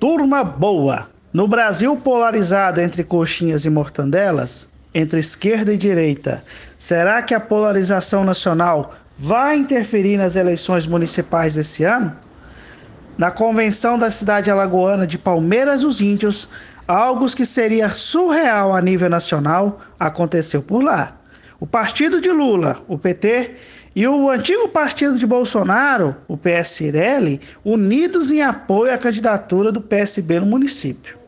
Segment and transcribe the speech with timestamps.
[0.00, 1.08] Turma boa!
[1.32, 6.44] No Brasil polarizado entre coxinhas e mortandelas, entre esquerda e direita,
[6.78, 12.16] será que a polarização nacional vai interferir nas eleições municipais desse ano?
[13.18, 16.48] Na convenção da cidade alagoana de Palmeiras dos Índios,
[16.86, 21.17] algo que seria surreal a nível nacional aconteceu por lá.
[21.60, 23.50] O partido de Lula, o PT,
[23.94, 30.38] e o antigo partido de Bolsonaro, o PSL, unidos em apoio à candidatura do PSB
[30.38, 31.18] no município.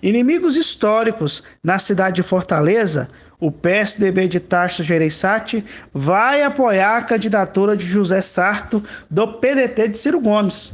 [0.00, 3.08] Inimigos históricos na cidade de Fortaleza,
[3.40, 9.98] o PSDB de Tarso Gereissati vai apoiar a candidatura de José Sarto do PDT de
[9.98, 10.72] Ciro Gomes.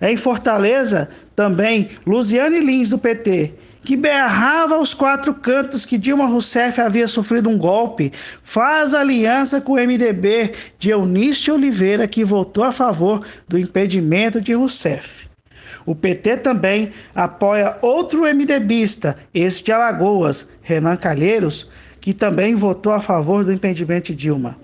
[0.00, 3.54] Em Fortaleza, também Luciane Lins do PT
[3.84, 8.10] que berrava aos quatro cantos que Dilma Rousseff havia sofrido um golpe,
[8.42, 14.54] faz aliança com o MDB de Eunício Oliveira, que votou a favor do impedimento de
[14.54, 15.28] Rousseff.
[15.84, 21.68] O PT também apoia outro MDBista, esse de Alagoas, Renan Calheiros,
[22.00, 24.56] que também votou a favor do impedimento de Dilma,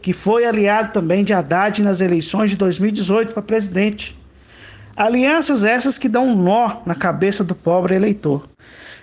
[0.00, 4.16] que foi aliado também de Haddad nas eleições de 2018 para presidente.
[4.96, 8.48] Alianças essas que dão um nó na cabeça do pobre eleitor.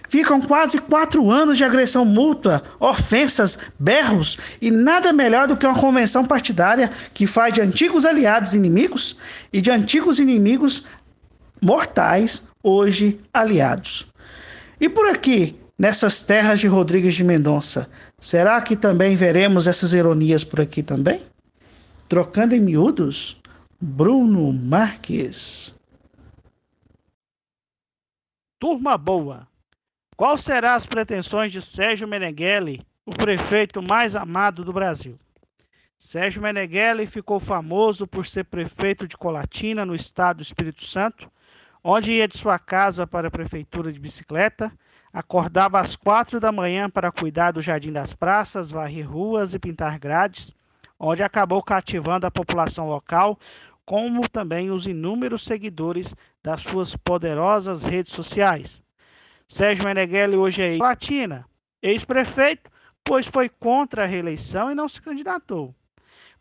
[0.08, 5.80] Ficam quase quatro anos de agressão mútua, ofensas, berros e nada melhor do que uma
[5.80, 9.18] convenção partidária que faz de antigos aliados inimigos
[9.52, 10.86] e de antigos inimigos
[11.62, 14.08] mortais, hoje aliados.
[14.80, 17.90] E por aqui, nessas terras de Rodrigues de Mendonça,
[18.20, 21.20] será que também veremos essas ironias por aqui também?
[22.08, 23.42] Trocando em miúdos,
[23.82, 25.74] Bruno Marques.
[28.60, 29.48] Turma boa!
[30.18, 35.20] Qual serão as pretensões de Sérgio Meneghelli, o prefeito mais amado do Brasil?
[36.00, 41.30] Sérgio Meneghelli ficou famoso por ser prefeito de Colatina, no estado do Espírito Santo,
[41.84, 44.72] onde ia de sua casa para a prefeitura de bicicleta,
[45.12, 50.00] acordava às quatro da manhã para cuidar do jardim das praças, varrer ruas e pintar
[50.00, 50.56] grades,
[50.98, 53.38] onde acabou cativando a população local,
[53.86, 58.85] como também os inúmeros seguidores das suas poderosas redes sociais.
[59.48, 61.46] Sérgio Meneghelli hoje é Latina,
[61.82, 62.70] ex-prefeito,
[63.04, 65.74] pois foi contra a reeleição e não se candidatou.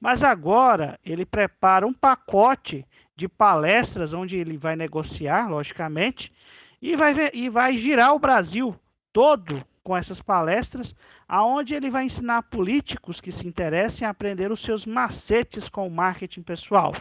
[0.00, 6.32] Mas agora ele prepara um pacote de palestras onde ele vai negociar, logicamente,
[6.80, 8.74] e vai, e vai girar o Brasil
[9.12, 10.96] todo com essas palestras,
[11.28, 15.90] aonde ele vai ensinar políticos que se interessem a aprender os seus macetes com o
[15.90, 16.94] marketing pessoal.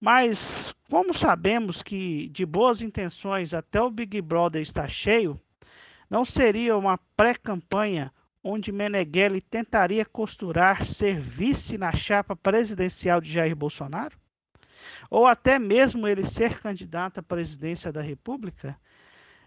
[0.00, 5.40] Mas como sabemos que de boas intenções até o Big Brother está cheio,
[6.08, 13.56] não seria uma pré-campanha onde Meneghelli tentaria costurar ser vice na chapa presidencial de Jair
[13.56, 14.16] Bolsonaro?
[15.10, 18.78] Ou até mesmo ele ser candidato à presidência da República?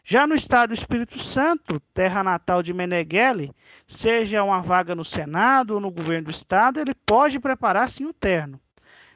[0.03, 3.55] Já no estado do Espírito Santo, terra natal de Meneghelli,
[3.87, 8.13] seja uma vaga no Senado ou no governo do estado, ele pode preparar sim o
[8.13, 8.59] terno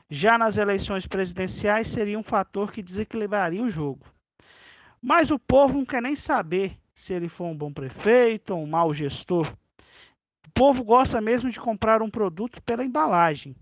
[0.09, 4.05] já nas eleições presidenciais seria um fator que desequilibraria o jogo.
[5.01, 8.67] Mas o povo não quer nem saber se ele for um bom prefeito ou um
[8.67, 9.51] mau gestor.
[10.47, 13.55] O povo gosta mesmo de comprar um produto pela embalagem,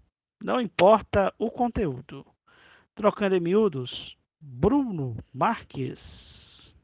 [0.43, 2.25] não importa o conteúdo.
[2.93, 6.75] Trocando em miúdos, Bruno Marques.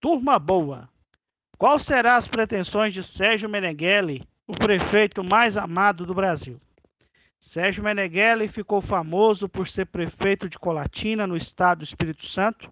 [0.00, 0.88] Turma boa!
[1.56, 6.60] Qual serão as pretensões de Sérgio Meneghelli, o prefeito mais amado do Brasil?
[7.40, 12.70] Sérgio Meneghelli ficou famoso por ser prefeito de Colatina, no estado do Espírito Santo,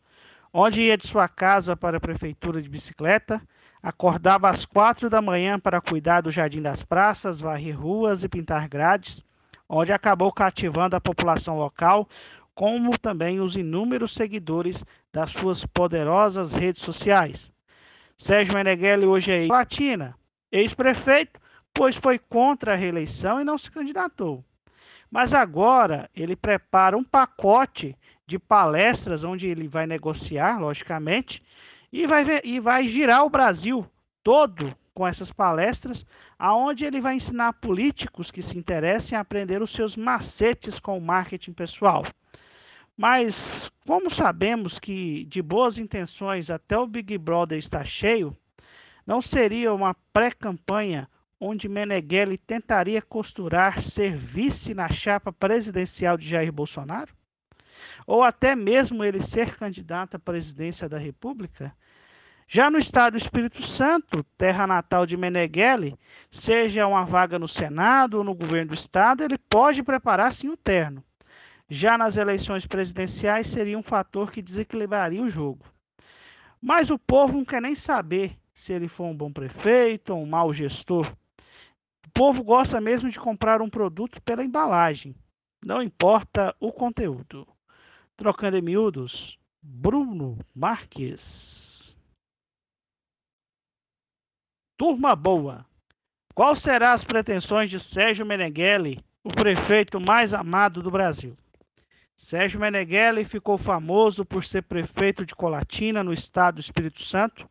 [0.53, 3.41] onde ia de sua casa para a prefeitura de bicicleta,
[3.81, 8.69] acordava às quatro da manhã para cuidar do jardim das praças, varrer ruas e pintar
[8.69, 9.25] grades,
[9.69, 12.09] onde acabou cativando a população local,
[12.55, 17.53] como também os inúmeros seguidores das suas poderosas redes sociais.
[18.17, 20.17] Sérgio Meneghelli hoje é Colatina,
[20.51, 21.41] ex-prefeito,
[21.73, 24.45] pois foi contra a reeleição e não se candidatou.
[25.11, 27.97] Mas agora ele prepara um pacote
[28.27, 31.43] de palestras onde ele vai negociar, logicamente,
[31.93, 33.87] e vai, e vai girar o Brasil
[34.23, 36.07] todo com essas palestras,
[36.39, 41.01] aonde ele vai ensinar políticos que se interessem a aprender os seus macetes com o
[41.01, 42.03] marketing pessoal.
[42.97, 48.35] Mas como sabemos que de boas intenções até o Big Brother está cheio,
[49.07, 51.09] não seria uma pré-campanha
[51.41, 57.15] onde Meneghelli tentaria costurar ser vice na chapa presidencial de Jair Bolsonaro?
[58.07, 61.75] Ou até mesmo ele ser candidato à presidência da República?
[62.49, 65.99] Já no estado do Espírito Santo, terra natal de Meneghelli,
[66.31, 70.57] seja uma vaga no Senado ou no governo do estado, ele pode preparar sim o
[70.57, 71.03] terno.
[71.69, 75.65] Já nas eleições presidenciais seria um fator que desequilibraria o jogo.
[76.61, 80.27] Mas o povo não quer nem saber se ele for um bom prefeito ou um
[80.27, 81.13] mau gestor.
[82.17, 85.15] Povo gosta mesmo de comprar um produto pela embalagem,
[85.67, 87.47] não importa o conteúdo.
[88.17, 91.95] Trocando em miúdos, Bruno Marques.
[94.79, 95.67] Turma boa.
[96.35, 101.37] Qual serão as pretensões de Sérgio Meneghelli, o prefeito mais amado do Brasil?
[102.17, 107.47] Sérgio Meneghelli ficou famoso por ser prefeito de Colatina, no estado do Espírito Santo,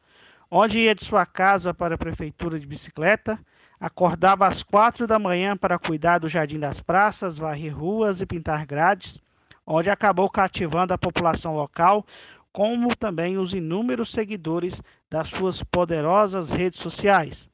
[0.50, 3.39] onde ia de sua casa para a prefeitura de bicicleta,
[3.86, 8.66] acordava às quatro da manhã para cuidar do jardim das praças, varrer ruas e pintar
[8.66, 9.22] grades,
[9.64, 12.04] onde acabou cativando a população local,
[12.52, 17.48] como também os inúmeros seguidores das suas poderosas redes sociais.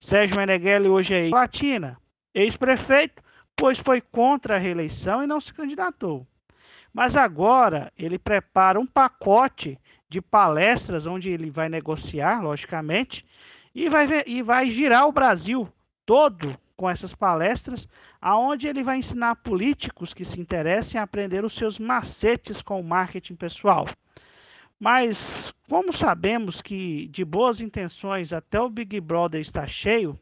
[0.00, 1.96] Sérgio Meneghelli hoje é Latina,
[2.34, 3.22] ex-prefeito,
[3.54, 6.26] pois foi contra a reeleição e não se candidatou.
[6.92, 9.78] Mas agora ele prepara um pacote
[10.08, 13.24] de palestras onde ele vai negociar, logicamente,
[13.74, 15.68] e vai, e vai girar o Brasil
[16.04, 17.86] todo com essas palestras,
[18.20, 22.84] aonde ele vai ensinar políticos que se interessem a aprender os seus macetes com o
[22.84, 23.86] marketing pessoal.
[24.78, 30.18] Mas como sabemos que de boas intenções até o Big Brother está cheio,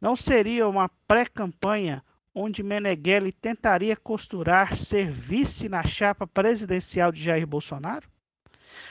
[0.00, 2.02] não seria uma pré-campanha
[2.34, 8.08] onde Meneghelli tentaria costurar ser vice na chapa presidencial de Jair Bolsonaro?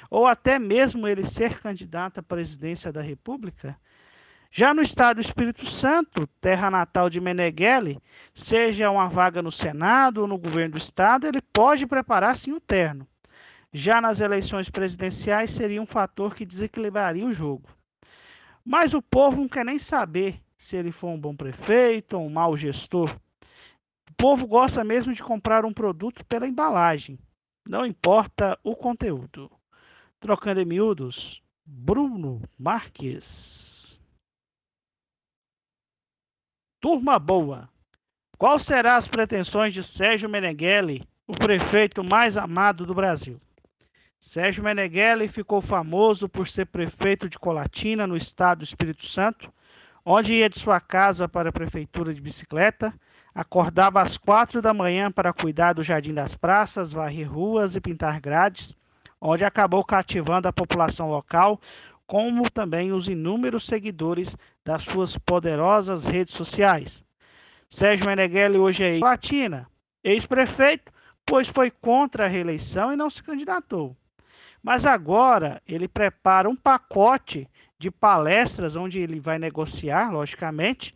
[0.10, 3.78] Ou até mesmo ele ser candidato à presidência da República?
[4.54, 7.98] Já no estado do Espírito Santo, terra natal de Meneghelli,
[8.33, 12.60] seja uma vaga no Senado ou no governo do estado, ele pode preparar sim o
[12.60, 13.07] terno.
[13.72, 17.69] Já nas eleições presidenciais seria um fator que desequilibraria o jogo.
[18.66, 22.30] Mas o povo não quer nem saber se ele for um bom prefeito ou um
[22.30, 23.10] mau gestor.
[24.10, 27.18] O povo gosta mesmo de comprar um produto pela embalagem,
[27.69, 29.50] não importa o conteúdo.
[30.21, 34.00] Trocando em miúdos, Bruno Marques.
[36.79, 37.68] Turma boa.
[38.38, 43.39] Qual serão as pretensões de Sérgio Meneghelli, o prefeito mais amado do Brasil?
[44.19, 49.51] Sérgio Meneghelli ficou famoso por ser prefeito de Colatina, no estado do Espírito Santo,
[50.06, 52.94] onde ia de sua casa para a prefeitura de bicicleta,
[53.33, 58.21] acordava às quatro da manhã para cuidar do jardim das praças, varrer ruas e pintar
[58.21, 58.79] grades,
[59.21, 61.62] onde acabou cativando a população local,
[62.07, 64.35] como também os inúmeros seguidores
[64.65, 67.03] das suas poderosas redes sociais.
[67.69, 69.69] Sérgio Meneghelli hoje é Latina,
[70.03, 70.91] ex-prefeito,
[71.25, 73.95] pois foi contra a reeleição e não se candidatou.
[74.62, 77.47] Mas agora ele prepara um pacote
[77.79, 80.94] de palestras onde ele vai negociar, logicamente,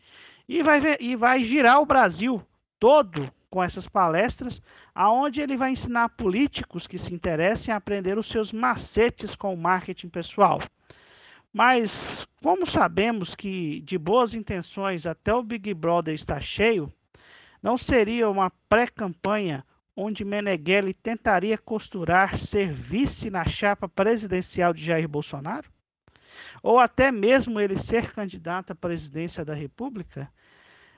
[0.47, 2.45] e vai, e vai girar o Brasil
[2.79, 4.61] todo com essas palestras,
[4.93, 9.57] aonde ele vai ensinar políticos que se interessem a aprender os seus macetes com o
[9.57, 10.59] marketing pessoal.
[11.53, 16.91] Mas como sabemos que de boas intenções até o Big Brother está cheio,
[17.63, 19.63] não seria uma pré-campanha
[19.95, 25.71] onde Meneghelli tentaria costurar ser vice na chapa presidencial de Jair Bolsonaro?
[26.61, 30.29] Ou até mesmo ele ser candidato à presidência da República?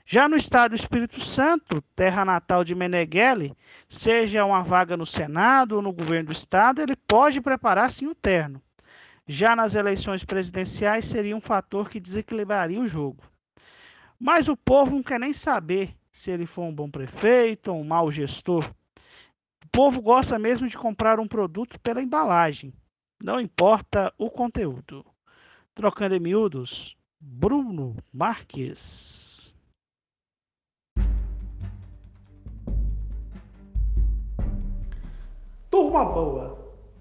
[0.09, 3.53] Já no estado do Espírito Santo, terra natal de Meneghelli,
[3.89, 8.15] seja uma vaga no Senado ou no governo do estado, ele pode preparar sim o
[8.15, 8.61] terno.
[9.27, 13.21] Já nas eleições presidenciais seria um fator que desequilibraria o jogo.
[14.17, 17.83] Mas o povo não quer nem saber se ele for um bom prefeito ou um
[17.83, 18.63] mau gestor.
[19.65, 22.73] O povo gosta mesmo de comprar um produto pela embalagem,
[23.21, 25.05] não importa o conteúdo.
[25.75, 29.26] Trocando em miúdos, Bruno Marques.
[35.77, 36.57] Turma boa!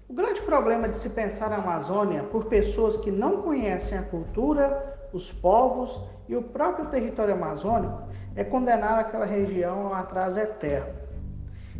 [0.07, 5.09] O grande problema de se pensar a Amazônia por pessoas que não conhecem a cultura,
[5.11, 8.03] os povos e o próprio território amazônico
[8.35, 10.93] é condenar aquela região a um atraso eterno.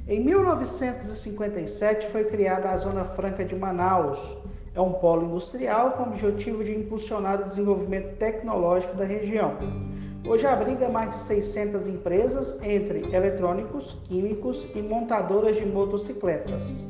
[0.08, 4.36] Em 1957 foi criada a Zona Franca de Manaus,
[4.74, 9.56] é um polo industrial com o objetivo de impulsionar o desenvolvimento tecnológico da região.
[10.30, 16.86] Hoje abriga mais de 600 empresas, entre eletrônicos, químicos e montadoras de motocicletas.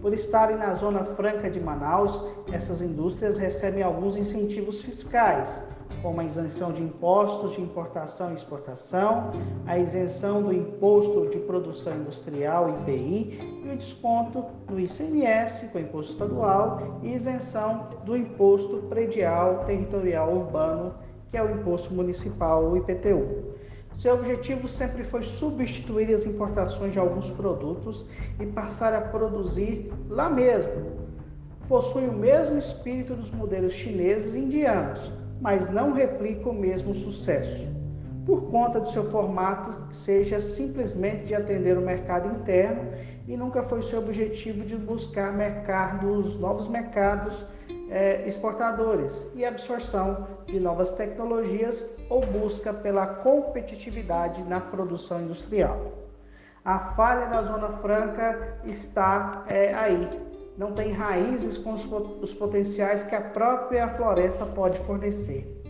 [0.00, 5.60] Por estarem na Zona Franca de Manaus, essas indústrias recebem alguns incentivos fiscais,
[6.00, 9.32] como a isenção de impostos de importação e exportação,
[9.66, 16.12] a isenção do imposto de produção industrial IPI e o desconto no ICMS com imposto
[16.12, 20.94] estadual e isenção do imposto predial territorial urbano,
[21.30, 23.56] que é o imposto municipal o IPTU.
[23.96, 28.04] Seu objetivo sempre foi substituir as importações de alguns produtos
[28.38, 31.06] e passar a produzir lá mesmo.
[31.66, 37.68] Possui o mesmo espírito dos modelos chineses e indianos, mas não replica o mesmo sucesso,
[38.26, 42.92] por conta do seu formato que seja simplesmente de atender o mercado interno
[43.26, 47.46] e nunca foi seu objetivo de buscar mercados, novos mercados
[47.90, 55.92] é, exportadores e absorção de novas tecnologias ou busca pela competitividade na produção industrial.
[56.64, 60.08] A falha da Zona Franca está é, aí.
[60.56, 65.62] Não tem raízes com os potenciais que a própria floresta pode fornecer,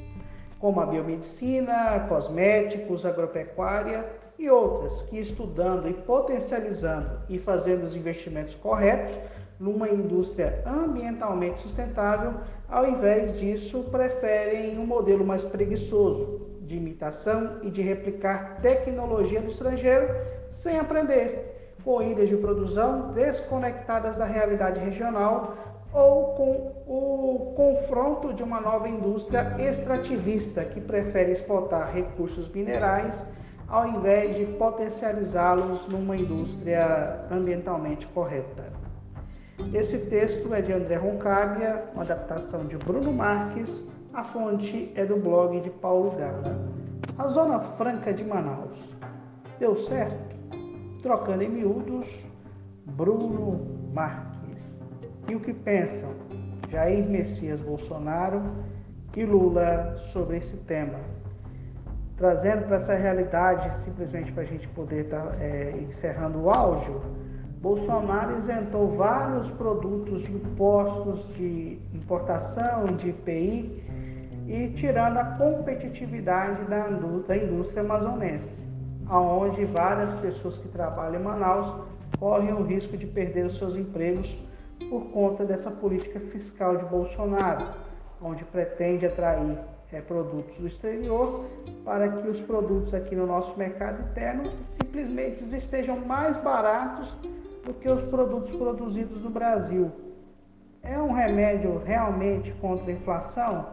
[0.61, 4.07] como a biomedicina, cosméticos, agropecuária
[4.39, 9.19] e outras que estudando e potencializando e fazendo os investimentos corretos
[9.59, 12.35] numa indústria ambientalmente sustentável,
[12.69, 19.49] ao invés disso, preferem um modelo mais preguiçoso de imitação e de replicar tecnologia do
[19.49, 20.09] estrangeiro
[20.51, 25.57] sem aprender, com ilhas de produção desconectadas da realidade regional
[25.93, 33.27] ou com o confronto de uma nova indústria extrativista que prefere exportar recursos minerais
[33.69, 38.86] ao invés de potencializá-los numa indústria ambientalmente correta.
[39.73, 45.17] Esse texto é de André Roncaglia, uma adaptação de Bruno Marques, a fonte é do
[45.17, 46.59] blog de Paulo Gala.
[47.19, 48.95] A Zona Franca de Manaus.
[49.59, 50.37] Deu certo?
[51.03, 52.27] Trocando em miúdos,
[52.85, 53.61] Bruno
[53.93, 54.59] Marques.
[55.29, 56.11] E o que pensam
[56.71, 58.43] Jair Messias Bolsonaro
[59.17, 60.99] e Lula sobre esse tema?
[62.17, 67.03] Trazendo para essa realidade, simplesmente para a gente poder estar tá, é, encerrando o áudio,
[67.61, 73.85] Bolsonaro isentou vários produtos de impostos de importação, de IPI,
[74.47, 78.55] e tirando a competitividade da indústria amazonense,
[79.09, 81.85] aonde várias pessoas que trabalham em Manaus
[82.19, 84.37] correm o risco de perder os seus empregos
[84.89, 87.67] por conta dessa política fiscal de Bolsonaro,
[88.23, 89.59] onde pretende atrair
[89.93, 91.45] é, produtos do exterior
[91.85, 94.45] para que os produtos aqui no nosso mercado interno
[94.81, 97.17] simplesmente estejam mais baratos
[97.67, 99.91] do que os produtos produzidos no Brasil.
[100.83, 103.67] É um remédio realmente contra a inflação?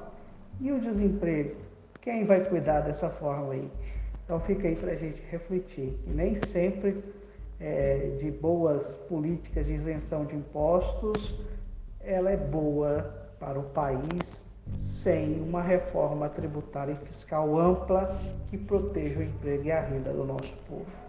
[0.60, 1.56] E o desemprego?
[2.02, 3.70] Quem vai cuidar dessa forma aí?
[4.26, 5.96] Então fica aí para a gente refletir.
[6.08, 7.04] E nem sempre
[7.60, 11.40] é, de boas políticas de isenção de impostos,
[12.02, 14.44] ela é boa para o país
[14.78, 18.20] sem uma reforma tributária e fiscal ampla
[18.50, 21.03] que proteja o emprego e a renda do nosso povo.